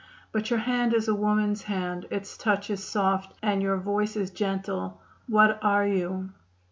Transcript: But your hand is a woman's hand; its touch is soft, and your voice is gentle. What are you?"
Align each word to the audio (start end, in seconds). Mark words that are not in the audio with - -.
But 0.31 0.49
your 0.49 0.57
hand 0.57 0.95
is 0.95 1.07
a 1.07 1.13
woman's 1.13 1.61
hand; 1.61 2.07
its 2.09 2.35
touch 2.35 2.71
is 2.71 2.83
soft, 2.83 3.35
and 3.43 3.61
your 3.61 3.77
voice 3.77 4.15
is 4.15 4.31
gentle. 4.31 4.99
What 5.29 5.59
are 5.61 5.85
you?" 5.85 6.31